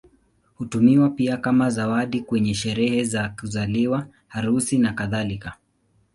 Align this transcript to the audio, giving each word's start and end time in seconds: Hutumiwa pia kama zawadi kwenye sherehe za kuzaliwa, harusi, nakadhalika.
Hutumiwa 0.55 1.09
pia 1.09 1.37
kama 1.37 1.69
zawadi 1.69 2.21
kwenye 2.21 2.53
sherehe 2.53 3.03
za 3.03 3.29
kuzaliwa, 3.39 4.07
harusi, 4.27 4.77
nakadhalika. 4.77 5.55